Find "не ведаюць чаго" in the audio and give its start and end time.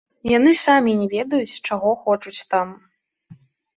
1.01-1.89